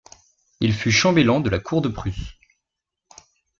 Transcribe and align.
Il 0.61 0.73
fut 0.73 0.89
chambellan 0.91 1.41
de 1.41 1.49
la 1.51 1.59
cour 1.59 1.83
de 1.83 1.87
Prusse. 1.87 2.33